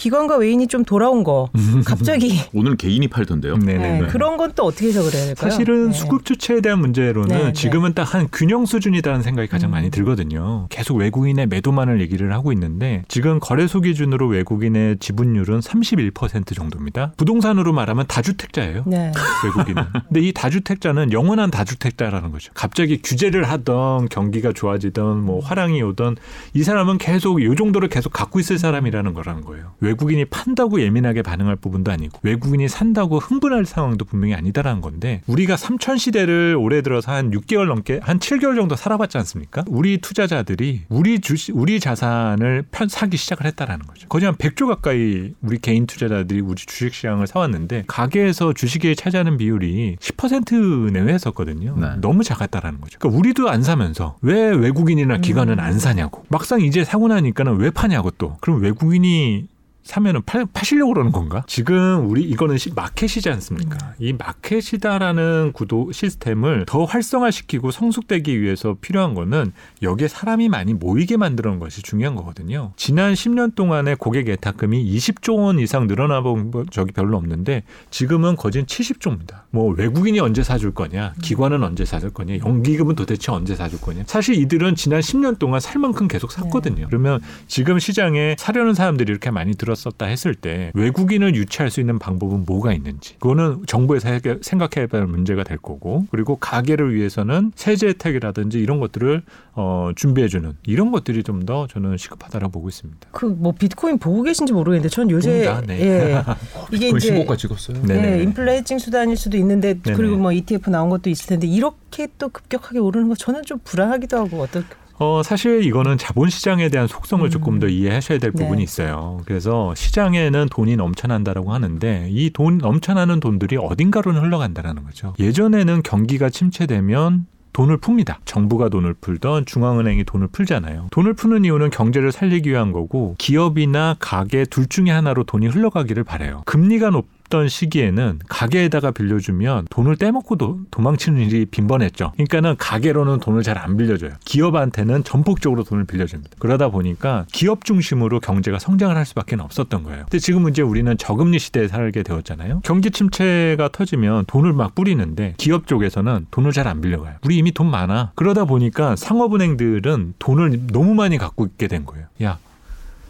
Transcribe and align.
기관과 0.00 0.36
외인이 0.38 0.66
좀 0.66 0.84
돌아온 0.84 1.24
거 1.24 1.50
갑자기 1.84 2.40
오늘 2.54 2.76
개인이 2.76 3.06
팔던데요. 3.08 3.58
네, 3.58 4.06
그런 4.08 4.36
건 4.36 4.50
또 4.56 4.64
어떻게 4.64 4.88
해석을 4.88 5.12
해야 5.14 5.26
될까요? 5.26 5.48
사실은 5.50 5.90
네. 5.90 5.92
수급 5.92 6.24
주체에 6.24 6.60
대한 6.60 6.80
문제로는 6.80 7.28
네, 7.36 7.44
네. 7.44 7.52
지금은 7.52 7.94
딱 7.94 8.10
한 8.10 8.26
균형 8.32 8.66
수준이라는 8.66 9.22
생각이 9.22 9.46
가장 9.46 9.70
음. 9.70 9.72
많이 9.72 9.90
들거든요. 9.90 10.66
계속 10.68 10.96
외국인의 10.96 11.46
매도만을 11.46 12.00
얘기를 12.00 12.32
하고 12.32 12.52
있는데 12.52 13.04
지금 13.06 13.38
거래소 13.38 13.80
기준으로 13.80 14.26
외국인의 14.26 14.96
지분율은 14.98 15.60
31% 15.60 16.56
정도입니다. 16.56 17.12
부동산으로 17.16 17.72
말하면 17.72 18.06
다주택자예요. 18.08 18.82
네. 18.86 19.12
외국인은. 19.44 19.84
근데 20.08 20.20
이 20.20 20.32
다주택자는 20.32 21.12
영원한 21.12 21.52
다주택자라는 21.52 22.32
거죠. 22.32 22.50
갑자기 22.54 23.00
규제를 23.00 23.44
하던 23.48 24.08
경기가 24.08 24.52
좋아지던 24.52 25.22
뭐 25.24 25.38
화랑이 25.40 25.80
오던 25.82 26.16
이 26.54 26.64
사람은 26.64 26.98
계속 26.98 27.40
이 27.40 27.54
정도를 27.54 27.88
계속 27.88 28.12
갖고 28.12 28.40
있을 28.40 28.58
사람이라는 28.58 29.14
거라는 29.14 29.44
거예요. 29.44 29.74
외국인이 29.90 30.24
판다고 30.26 30.80
예민하게 30.80 31.22
반응할 31.22 31.56
부분도 31.56 31.90
아니고 31.90 32.20
외국인이 32.22 32.68
산다고 32.68 33.18
흥분할 33.18 33.64
상황도 33.64 34.04
분명히 34.04 34.34
아니다라는 34.34 34.80
건데 34.80 35.22
우리가 35.26 35.56
삼천 35.56 35.98
시대를 35.98 36.56
올해 36.58 36.82
들어서 36.82 37.12
한 37.12 37.30
6개월 37.30 37.66
넘게 37.66 38.00
한 38.02 38.18
7개월 38.18 38.56
정도 38.56 38.76
살아봤지 38.76 39.18
않습니까? 39.18 39.64
우리 39.66 39.98
투자자들이 39.98 40.82
우리 40.88 41.20
주식 41.20 41.56
우리 41.56 41.80
자산을 41.80 42.64
편 42.70 42.88
사기 42.88 43.16
시작을 43.16 43.46
했다라는 43.46 43.86
거죠. 43.86 44.08
거의 44.08 44.24
한 44.24 44.34
100조 44.36 44.68
가까이 44.68 45.32
우리 45.42 45.58
개인 45.58 45.86
투자자들이 45.86 46.40
우리 46.40 46.54
주식 46.54 46.94
시장을 46.94 47.26
사왔는데 47.26 47.84
가계에서 47.86 48.52
주식에 48.52 48.94
차지하는 48.94 49.36
비율이 49.38 49.96
10% 50.00 50.92
내외 50.92 51.12
했었거든요. 51.14 51.76
네. 51.78 51.88
너무 52.00 52.22
작았다라는 52.22 52.80
거죠. 52.80 52.98
그러니까 53.00 53.18
우리도 53.18 53.50
안 53.50 53.62
사면서 53.62 54.16
왜 54.22 54.50
외국인이나 54.50 55.18
기관은 55.18 55.54
음. 55.54 55.60
안 55.60 55.78
사냐고. 55.78 56.24
막상 56.28 56.60
이제 56.60 56.84
사고 56.84 57.08
나니까는 57.08 57.56
왜 57.56 57.70
파냐고 57.70 58.10
또. 58.12 58.36
그럼 58.40 58.62
외국인이 58.62 59.48
사면은 59.82 60.22
파, 60.26 60.44
파시려고 60.44 60.92
그러는 60.92 61.10
건가? 61.10 61.42
지금 61.46 62.08
우리 62.10 62.22
이거는 62.22 62.58
시- 62.58 62.72
마켓이지 62.74 63.28
않습니까? 63.30 63.94
이 63.98 64.12
마켓이다라는 64.12 65.52
구도 65.52 65.90
시스템을 65.90 66.64
더 66.66 66.84
활성화시키고 66.84 67.70
성숙되기 67.70 68.40
위해서 68.40 68.76
필요한 68.80 69.14
거는 69.14 69.52
여기에 69.82 70.08
사람이 70.08 70.48
많이 70.48 70.74
모이게 70.74 71.16
만드는 71.16 71.58
것이 71.58 71.82
중요한 71.82 72.14
거거든요. 72.14 72.72
지난 72.76 73.14
10년 73.14 73.54
동안의 73.54 73.96
고객 73.96 74.28
예탁금이 74.28 74.84
20조 74.96 75.38
원 75.38 75.58
이상 75.58 75.86
늘어나 75.86 76.20
본 76.20 76.52
적이 76.70 76.92
별로 76.92 77.16
없는데 77.16 77.62
지금은 77.90 78.36
거진 78.36 78.66
70조입니다. 78.66 79.42
뭐 79.50 79.72
외국인이 79.74 80.20
언제 80.20 80.42
사줄 80.42 80.72
거냐, 80.74 81.14
기관은 81.22 81.62
언제 81.64 81.84
사줄 81.84 82.10
거냐, 82.10 82.38
연기금은 82.44 82.94
도대체 82.94 83.32
언제 83.32 83.56
사줄 83.56 83.80
거냐. 83.80 84.04
사실 84.06 84.34
이들은 84.36 84.74
지난 84.76 85.00
10년 85.00 85.38
동안 85.38 85.58
살 85.60 85.80
만큼 85.80 86.06
계속 86.06 86.30
샀거든요. 86.32 86.86
그러면 86.86 87.20
지금 87.48 87.78
시장에 87.78 88.36
사려는 88.38 88.74
사람들이 88.74 89.10
이렇게 89.10 89.30
많이 89.30 89.54
들 89.54 89.69
었었다 89.70 90.06
했을 90.06 90.34
때 90.34 90.70
외국인을 90.74 91.34
유치할 91.34 91.70
수 91.70 91.80
있는 91.80 91.98
방법은 91.98 92.44
뭐가 92.46 92.72
있는지 92.72 93.14
그거는 93.14 93.64
정부에서 93.66 94.08
생각해야 94.42 94.86
할 94.90 95.06
문제가 95.06 95.42
될 95.44 95.58
거고 95.58 96.06
그리고 96.10 96.36
가게를 96.36 96.94
위해서는 96.94 97.52
세제 97.54 97.88
혜택이라든지 97.88 98.58
이런 98.60 98.78
것들을 98.80 99.22
어, 99.54 99.90
준비해주는 99.96 100.56
이런 100.64 100.90
것들이 100.92 101.22
좀 101.24 101.40
더 101.40 101.66
저는 101.66 101.96
시급하다라고 101.96 102.52
보고 102.52 102.68
있습니다. 102.68 103.08
그 103.12 103.26
뭐 103.26 103.52
비트코인 103.52 103.98
보고 103.98 104.22
계신지 104.22 104.52
모르겠는데 104.52 104.88
전 104.90 105.10
요새 105.10 105.30
봅니다. 105.48 105.62
네. 105.66 105.80
예 105.80 106.22
이게 106.72 106.88
이제 106.90 107.24
15가 107.24 107.38
찍었어요. 107.38 107.80
네. 107.82 107.94
네네. 107.94 108.16
네, 108.16 108.22
인플레 108.24 108.56
해칭 108.58 108.78
수단일 108.78 109.16
수도 109.16 109.36
있는데 109.38 109.80
네네. 109.80 109.96
그리고 109.96 110.16
뭐 110.16 110.32
ETF 110.32 110.68
나온 110.70 110.90
것도 110.90 111.08
있을 111.08 111.28
텐데 111.28 111.46
이렇게 111.46 112.08
또 112.18 112.28
급격하게 112.28 112.78
오르는 112.78 113.08
거 113.08 113.14
저는 113.14 113.42
좀 113.44 113.58
불안하기도 113.64 114.18
하고 114.18 114.42
어떨 114.42 114.64
어, 115.02 115.22
사실 115.22 115.64
이거는 115.64 115.96
자본시장에 115.96 116.68
대한 116.68 116.86
속성을 116.86 117.24
음. 117.26 117.30
조금 117.30 117.58
더 117.58 117.66
이해하셔야 117.68 118.18
될 118.18 118.32
네. 118.32 118.42
부분이 118.42 118.62
있어요. 118.62 119.18
그래서 119.24 119.74
시장에는 119.74 120.48
돈이 120.50 120.76
넘쳐난다라고 120.76 121.54
하는데 121.54 122.06
이 122.10 122.28
돈 122.34 122.58
넘쳐나는 122.58 123.18
돈들이 123.18 123.56
어딘가로는 123.56 124.20
흘러간다라는 124.20 124.84
거죠. 124.84 125.14
예전에는 125.18 125.82
경기가 125.82 126.28
침체되면 126.28 127.26
돈을 127.52 127.78
풉니다. 127.78 128.16
정부가 128.24 128.68
돈을 128.68 128.94
풀던 128.94 129.46
중앙은행이 129.46 130.04
돈을 130.04 130.28
풀잖아요. 130.28 130.88
돈을 130.90 131.14
푸는 131.14 131.44
이유는 131.44 131.70
경제를 131.70 132.12
살리기 132.12 132.50
위한 132.50 132.72
거고 132.72 133.14
기업이나 133.18 133.96
가게 133.98 134.44
둘 134.44 134.66
중에 134.66 134.90
하나로 134.90 135.24
돈이 135.24 135.46
흘러가기를 135.48 136.04
바래요. 136.04 136.42
금리가 136.46 136.90
높던 136.90 137.48
시기에는 137.48 138.20
가게에다가 138.28 138.90
빌려주면 138.90 139.66
돈을 139.70 139.96
떼먹고 139.96 140.36
도, 140.36 140.60
도망치는 140.70 141.20
일이 141.20 141.46
빈번했죠. 141.46 142.12
그러니까는 142.12 142.56
가게로는 142.58 143.20
돈을 143.20 143.42
잘 143.42 143.58
안 143.58 143.76
빌려줘요. 143.76 144.12
기업한테는 144.24 145.04
전폭적으로 145.04 145.64
돈을 145.64 145.84
빌려줍니다. 145.84 146.30
그러다 146.38 146.70
보니까 146.70 147.26
기업 147.32 147.64
중심으로 147.64 148.20
경제가 148.20 148.58
성장을 148.58 148.96
할 148.96 149.04
수밖에 149.04 149.36
없었던 149.36 149.82
거예요. 149.82 150.04
근데 150.04 150.18
지금은 150.18 150.52
이제 150.52 150.62
우리는 150.62 150.96
저금리 150.96 151.38
시대에 151.38 151.68
살게 151.68 152.02
되었잖아요. 152.02 152.60
경기 152.64 152.90
침체가 152.90 153.68
터지면 153.70 154.24
돈을 154.26 154.52
막 154.52 154.74
뿌리는데 154.74 155.34
기업 155.36 155.66
쪽에서는 155.66 156.26
돈을 156.30 156.52
잘 156.52 156.66
안 156.68 156.80
빌려가요. 156.80 157.16
우리 157.24 157.36
이미 157.36 157.49
돈 157.52 157.70
많아. 157.70 158.12
그러다 158.14 158.44
보니까 158.44 158.96
상업은행들은 158.96 160.14
돈을 160.18 160.66
너무 160.68 160.94
많이 160.94 161.18
갖고 161.18 161.46
있게 161.46 161.68
된 161.68 161.84
거예요. 161.86 162.06
야, 162.22 162.38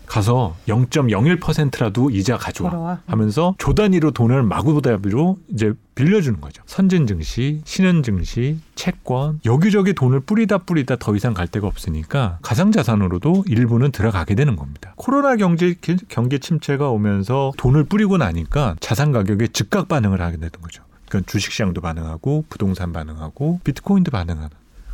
가서 0.07 0.57
0.01%라도 0.67 2.11
이자 2.11 2.37
가져와. 2.37 2.71
걸어와. 2.71 2.99
하면서 3.07 3.55
조 3.59 3.75
단위로 3.75 4.11
돈을 4.11 4.43
마구다비로 4.43 5.39
이제 5.53 5.73
빌려주는 5.95 6.41
거죠. 6.41 6.65
선진 6.67 7.07
증시, 7.07 7.61
신은 7.65 8.03
증시, 8.03 8.59
채권 8.75 9.39
여기저기 9.45 9.93
돈을 9.93 10.21
뿌리다 10.21 10.59
뿌리다 10.59 10.97
더 10.97 11.15
이상 11.15 11.33
갈 11.33 11.47
데가 11.47 11.69
없으니까 11.69 12.39
가상 12.43 12.73
자산으로도 12.73 13.45
일부는 13.47 13.93
들어가게 13.93 14.35
되는 14.35 14.57
겁니다. 14.57 14.95
코로나 14.97 15.37
경제 15.37 15.77
경기 16.09 16.41
침체가 16.41 16.91
오면서 16.91 17.53
돈을 17.57 17.85
뿌리고 17.85 18.17
나니까 18.17 18.75
자산 18.81 19.13
가격에 19.13 19.47
즉각 19.49 19.87
반응을 19.87 20.21
하게 20.21 20.39
되는 20.39 20.51
거죠. 20.61 20.83
그러니까 21.11 21.31
주식시장도 21.31 21.81
반응하고 21.81 22.45
부동산 22.49 22.93
반응하고 22.93 23.61
비트코인도 23.65 24.11
반응하는. 24.11 24.49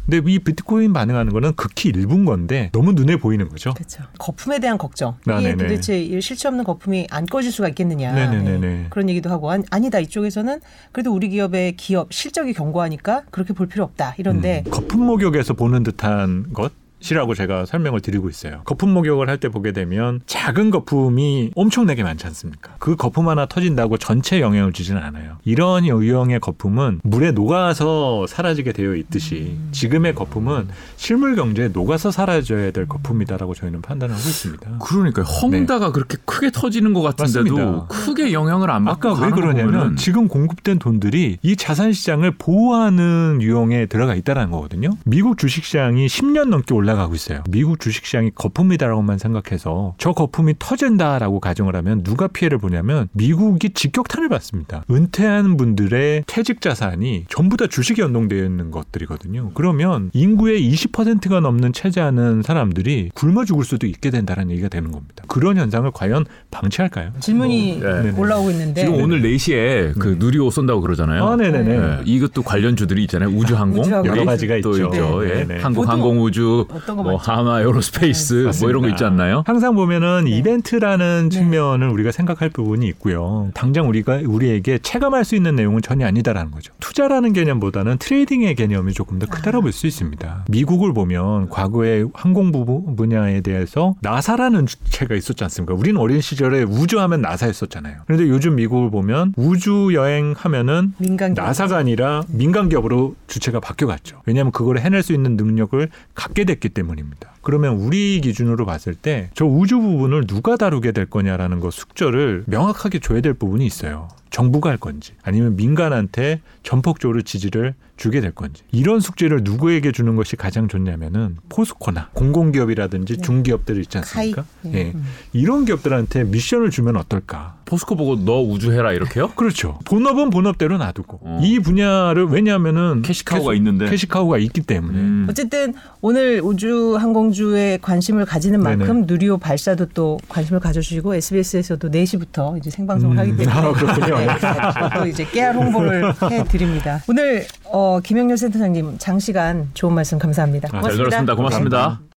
근데 0.09 0.33
이 0.33 0.39
비트코인 0.39 0.93
반응하는 0.93 1.33
거는 1.33 1.55
극히 1.57 1.89
일부인 1.89 2.25
건데 2.25 2.71
너무 2.73 2.93
눈에 2.93 3.17
보이는 3.17 3.49
거죠. 3.49 3.75
그렇죠. 3.75 4.05
거품에 4.19 4.61
대한 4.61 4.79
걱정. 4.79 5.17
아, 5.27 5.41
이게 5.41 5.49
네네. 5.51 5.57
도대체 5.57 6.01
이 6.01 6.21
실체 6.21 6.47
없는 6.47 6.63
거품이 6.63 7.09
안 7.11 7.27
꺼질 7.27 7.51
수가 7.51 7.69
있겠느냐. 7.71 8.15
네. 8.61 8.87
그런 8.91 9.09
얘기도 9.11 9.31
하고 9.31 9.51
아니, 9.51 9.65
아니다 9.71 9.99
이쪽에서는 9.99 10.61
그래도 10.93 11.13
우리 11.13 11.29
기업의 11.29 11.77
기업 11.77 12.13
실적이 12.13 12.53
견고하니까 12.53 13.25
그렇게 13.31 13.53
볼 13.53 13.67
필요 13.67 13.83
없다. 13.85 14.15
이런데 14.19 14.63
음, 14.67 14.71
거품 14.71 15.07
목욕에서 15.07 15.55
보는 15.55 15.83
듯한 15.83 16.53
것. 16.53 16.73
이라고 17.15 17.35
제가 17.35 17.67
설명을 17.67 18.01
드리고 18.01 18.29
있어요. 18.29 18.63
거품 18.65 18.91
목욕을 18.93 19.29
할 19.29 19.37
때 19.37 19.51
보게 19.51 19.73
되면 19.73 20.21
작은 20.27 20.71
거품이 20.71 21.51
엄청나게 21.55 22.03
많지 22.03 22.27
않습니까? 22.27 22.73
그 22.79 22.97
거품 22.97 23.29
하나 23.29 23.45
터진다고 23.45 23.99
전체 23.99 24.41
영향을 24.41 24.73
주지는 24.73 25.03
않아요. 25.03 25.37
이런 25.45 25.85
유형의 25.87 26.41
거품은 26.41 27.01
물에 27.03 27.33
녹아서 27.33 28.27
사라지게 28.27 28.73
되어 28.73 28.95
있듯이 28.95 29.57
지금의 29.73 30.15
거품은 30.15 30.69
실물 30.97 31.37
경제에 31.37 31.69
녹아서 31.69 32.11
사라져야 32.11 32.71
될 32.71 32.87
거품이다라고 32.89 33.53
저희는 33.55 33.83
판단을 33.83 34.15
하고 34.15 34.27
있습니다. 34.27 34.79
그러니까 34.79 35.23
헝다가 35.23 35.93
그렇게 35.93 36.17
크게 36.25 36.51
터지는 36.51 36.95
것 36.95 37.03
같은데도 37.03 37.57
네. 37.57 37.63
맞습니다. 37.65 37.87
크게 37.89 38.33
영향을 38.33 38.71
안 38.71 38.85
받고 38.87 39.09
아까 39.11 39.21
왜 39.27 39.31
그러냐면 39.31 39.67
보면은 39.73 39.97
지금 39.97 40.29
공급된 40.29 40.79
돈들이 40.79 41.37
이 41.43 41.57
자산 41.57 41.93
시장을 41.93 42.33
보호하는 42.39 43.39
유형에 43.43 43.85
들어가 43.87 44.15
있다는 44.15 44.51
거거든요. 44.51 44.91
미국 45.05 45.37
주식 45.37 45.65
시장이 45.65 46.07
10년 46.07 46.49
넘게 46.49 46.73
올라 46.73 46.96
가고 46.97 47.15
있어요. 47.15 47.43
미국 47.49 47.81
주식 47.81 48.05
시장이 48.07 48.31
거품이다라고만 48.35 49.19
생각해서 49.19 49.95
저 49.99 50.13
거품이 50.13 50.55
터진다라고 50.59 51.41
가정을 51.41 51.77
하면 51.77 52.03
누가 52.03 52.27
피해를 52.29 52.59
보냐면 52.59 53.09
미국이 53.13 53.71
직격탄을 53.71 54.29
받습니다. 54.29 54.85
은퇴한 54.91 55.57
분들의 55.57 56.25
퇴직 56.27 56.61
자산이 56.61 57.25
전부 57.29 57.57
다 57.57 57.67
주식에 57.67 58.03
연동되어 58.03 58.45
있는 58.45 58.71
것들이거든요. 58.71 59.51
그러면 59.55 60.11
인구의 60.13 60.61
20%가 60.73 61.41
넘는 61.41 61.73
체제하는 61.73 62.43
사람들이 62.43 63.11
굶어 63.15 63.45
죽을 63.45 63.65
수도 63.65 63.87
있게 63.87 64.11
된다는 64.11 64.51
얘기가 64.51 64.69
되는 64.69 64.91
겁니다. 64.91 65.25
그런 65.29 65.57
현상을 65.57 65.91
과연 65.93 66.25
방치할까요? 66.51 67.13
질문이 67.21 67.81
네. 67.81 68.03
네네. 68.03 68.19
올라오고 68.19 68.51
있는데 68.51 68.85
지금 68.85 69.03
오늘 69.03 69.23
4시에 69.23 69.99
그 69.99 70.09
네. 70.09 70.15
누리호 70.19 70.51
쏜다고 70.51 70.81
그러잖아요. 70.81 71.25
아, 71.27 71.37
네네네. 71.37 71.79
네, 71.79 71.99
이것도 72.05 72.43
관련주들이 72.43 73.03
있잖아요. 73.05 73.29
우주항공 73.31 73.81
우주항공. 73.83 74.11
여러 74.11 74.25
가지가 74.25 74.61
또 74.63 74.73
있죠. 74.73 74.87
있죠. 74.87 75.29
예. 75.29 75.45
네네. 75.45 75.61
한국 75.63 75.89
항공우주, 75.89 76.67
어떤 76.77 76.97
거뭐 76.97 77.13
맞죠? 77.17 77.33
한화 77.33 77.61
에어로스페이스 77.61 78.35
뭐 78.35 78.45
맞습니다. 78.47 78.71
이런 78.71 78.83
거 78.83 78.89
있지 78.89 79.05
않나요? 79.05 79.43
항상 79.47 79.75
보면은 79.75 80.25
네. 80.25 80.31
이벤트라는 80.39 81.29
네. 81.31 81.37
측면을 81.39 81.89
우리가 81.89 82.13
생각할 82.13 82.51
부분이 82.51 82.87
있고요. 82.89 83.51
당장 83.55 83.89
우리가 83.89 84.21
우리에게 84.27 84.79
체감할 84.79 85.25
수 85.25 85.35
있는 85.37 85.57
내용은 85.57 85.83
전혀 85.83 86.07
아니다라는 86.07 86.51
거죠. 86.51 86.73
투자라는 86.81 87.33
개념보다는 87.33 87.99
trading의 87.99 88.55
개념이 88.55 88.93
조금 88.93 89.19
더 89.19 89.27
크다고 89.27 89.63
볼수 89.63 89.87
있습니다. 89.87 90.45
미국을 90.49 90.93
보면 90.93 91.49
과거에 91.49 92.05
항공 92.15 92.53
부- 92.53 92.95
분야에 92.97 93.41
대해서 93.41 93.95
나사라는 94.01 94.67
주체가 94.67 95.15
있었지 95.15 95.43
않습니까? 95.45 95.75
우리는 95.75 96.01
어린 96.01 96.21
시절에 96.21 96.63
우주하면 96.63 97.21
나사였었잖아요. 97.23 97.99
그런데 98.07 98.29
요즘 98.29 98.57
미국을 98.57 98.91
보면 98.91 99.33
우주 99.37 99.91
여행 99.95 100.35
하면은 100.37 100.95
민간 100.99 101.35
나사가 101.35 101.77
아니라 101.77 102.23
민간 102.29 102.69
기업으로 102.69 103.15
주체가 103.27 103.61
바뀌어갔죠. 103.61 104.23
왜냐하면 104.27 104.53
그걸 104.53 104.79
해낼 104.79 105.03
수 105.03 105.13
있는 105.13 105.37
능력을 105.37 105.89
갖게 106.15 106.45
됐기 106.45 106.66
있기 106.67 106.71
때문입니다. 106.71 107.31
그러면 107.43 107.77
우리 107.77 108.21
기준으로 108.21 108.67
봤을 108.67 108.95
때 108.95 109.31
저 109.35 109.45
우주 109.45 109.79
부분을 109.81 110.27
누가 110.27 110.57
다루게 110.57 110.93
될 110.93 111.07
거냐라는 111.07 111.61
거 111.61 111.71
숙절을 111.71 112.45
명확하게 112.47 112.99
줘야 112.99 113.21
될 113.21 113.35
부분이 113.35 113.65
있어요. 113.65 114.09
정부가 114.37 114.69
할 114.69 114.77
건지 114.77 115.15
아니면 115.23 115.57
민간한테 115.57 116.43
전폭적으로 116.63 117.23
지지를 117.23 117.75
주게 117.97 118.21
될 118.21 118.33
건지 118.33 118.63
이런 118.71 119.01
숙제를 119.01 119.41
누구에게 119.43 119.93
주는 119.93 120.15
것이 120.15 120.37
가장 120.37 120.69
좋냐면은 120.69 121.37
포스코나 121.49 122.11
공공기업이라든지 122.13 123.17
네. 123.17 123.23
중기업들 123.23 123.81
있지 123.81 123.97
않습니까? 123.97 124.45
예. 124.67 124.93
이런 125.33 125.65
기업들한테 125.65 126.25
미션을 126.25 126.71
주면 126.71 126.97
어떨까? 126.97 127.57
포스코 127.65 127.97
보고 127.97 128.17
너 128.17 128.43
우주해라 128.43 128.93
이렇게요? 128.93 129.31
그렇죠. 129.31 129.79
본업은 129.87 130.31
본업대로 130.31 130.79
놔두고 130.79 131.21
어. 131.23 131.41
이 131.43 131.59
분야를 131.59 132.27
왜냐하면은 132.27 133.03
캐시카우가 133.03 133.55
있는데. 133.55 133.89
캐시카우가 133.91 134.39
있기 134.39 134.61
때문에 134.61 134.99
음. 134.99 135.27
어쨌든 135.29 135.75
오늘 136.01 136.41
우주 136.45 136.97
항공주에 136.97 137.79
관심을 137.83 138.27
가지는 138.27 138.63
만큼 138.63 139.05
누리호 139.07 139.39
발사도 139.39 139.87
또 139.95 140.19
관심을 140.29 140.61
가져주시고 140.61 141.15
SBS에서도 141.15 141.91
4시부터 141.91 142.59
이제 142.59 142.71
생방송을 142.71 143.17
음. 143.17 143.19
하기 143.19 143.37
때문에 143.37 143.51
아, 143.51 143.73
그렇군요. 143.73 144.26
네, 144.27 144.99
또 144.99 145.07
이제 145.07 145.25
깨알 145.25 145.55
홍보를 145.55 146.13
해드립니다. 146.31 147.01
오늘 147.09 147.47
어, 147.65 148.01
김영렬 148.03 148.37
센터장님 148.37 148.99
장시간 148.99 149.71
좋은 149.75 149.95
말씀 149.95 150.19
감사합니다. 150.19 150.69
아, 150.73 150.83
잘잘 150.83 150.97
들었습니다. 150.97 151.35
고맙습니다. 151.35 152.01